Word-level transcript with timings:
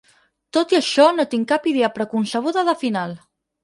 Tot 0.57 0.73
i 0.75 0.77
això, 0.77 1.05
no 1.19 1.27
tinc 1.35 1.47
cap 1.53 1.71
idea 1.75 1.93
preconcebuda 2.01 2.69
de 2.73 2.79
final. 2.85 3.19